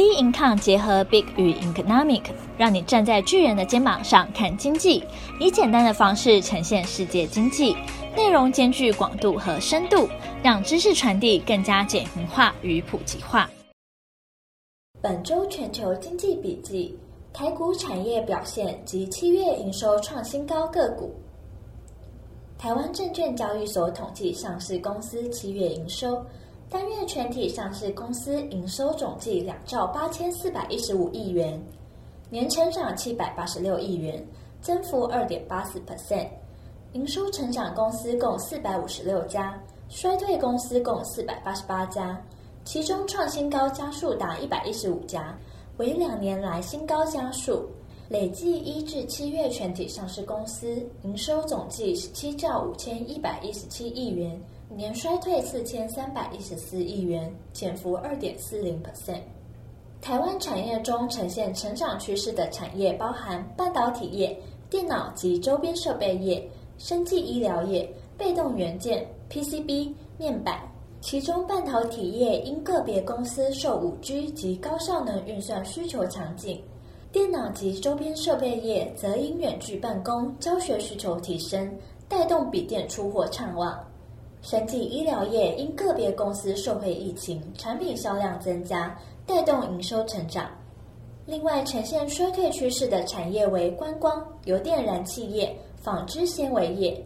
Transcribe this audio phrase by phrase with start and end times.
[0.00, 2.22] B Income 结合 Big 与 Economic，
[2.56, 5.04] 让你站在巨人的肩膀上看经济，
[5.38, 7.76] 以简单的方式呈现世界经济，
[8.16, 10.08] 内容兼具广度和深度，
[10.42, 13.50] 让知识传递更加简明化与普及化。
[15.02, 16.98] 本周全球经济笔记：
[17.30, 21.14] 台股产业表现及七月营收创新高个股。
[22.56, 26.24] 台湾证券交易所统计上市公司七月营收。
[26.70, 31.60] 单月全体上市公司营收总计两兆八千四百一十五亿元，
[32.30, 34.24] 年成长七百八十六亿元，
[34.62, 36.28] 增幅二点八四 percent。
[36.92, 42.16] 营收成长公司共四百五十六家，衰退公司共四百八十八家，
[42.64, 45.36] 其中创新高家数达一百一十五家，
[45.78, 47.68] 为两年来新高家数。
[48.10, 54.36] 累计一至七月全体上市公司营收总计十七兆五千一百一十七亿元。
[54.68, 59.20] 年衰退四千三百一十四亿元，减幅二点四零 percent。
[60.00, 64.36] 台湾产业中呈现成长趋势的产业包含半导体业、
[64.68, 66.44] 电脑及周边设备业、
[66.78, 70.60] 生技医疗业、被动元件、PCB、面板。
[71.00, 76.60] 其中半导体业因个别公司受五 G 及高效能运算需求强劲，
[77.12, 81.76] 电脑及周边设备业则因远距办公、教学需求提升，
[82.08, 83.76] 带动笔电出货畅旺。
[84.42, 90.48] 生技医疗业因个别公司受惠疫情，产品销量增加，带动营收成长。
[91.26, 97.04] 另外，呈现衰退趋势的产业为观光、油电燃气业、纺织纤维业。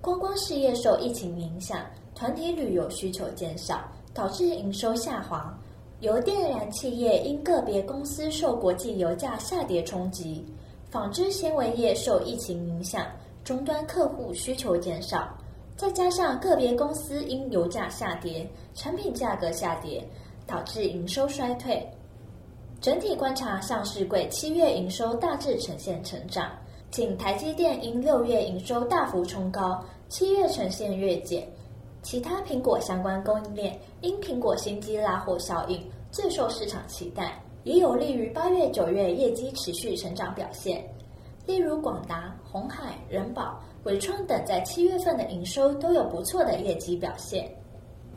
[0.00, 1.78] 观光事业受疫情影响，
[2.12, 3.80] 团体旅游需求减少，
[4.12, 5.56] 导致营收下滑。
[6.00, 10.44] 油电燃气业因个别公司受国际油价下跌冲击，
[10.90, 13.06] 纺织纤维业受疫情影响，
[13.42, 15.28] 终端客户需求减少。
[15.76, 20.06] 再加上个别公司因油价下跌、产品价格下跌，
[20.46, 21.84] 导致营收衰退。
[22.80, 26.52] 整体观察，上市柜七月营收大致呈现成长，
[26.90, 31.48] 仅台积电因六月营收大幅冲高，七月呈现月减。
[32.04, 35.82] 其他苹果相关供应链因苹果新机拉货效应
[36.12, 40.84] 最受市场期待，也有利于八月、九月业绩持续成长表现。
[41.46, 47.50] 例如广达、鸿海、人保、伟创等，在七月份的营收都有不错的业绩表现。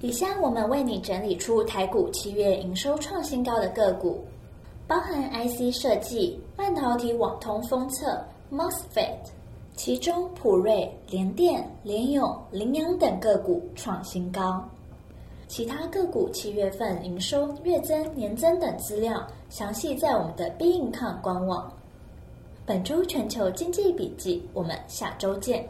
[0.02, 4.22] 以下我们为你整理出台股七月营收创新高的个股，
[4.86, 8.22] 包含 IC 设计、半导体网通封测、
[8.52, 9.18] MOSFET，
[9.78, 14.68] 其中普瑞、联电、联永、羚羊等个股创新高。
[15.48, 21.72] 其他个股七月份营收、月增、年增等资料，详细在我们的 B i n c o m 官网。
[22.66, 25.70] 本周全球经济笔记，我们下周见。